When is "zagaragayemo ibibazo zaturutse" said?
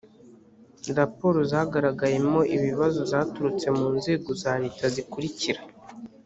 1.51-3.67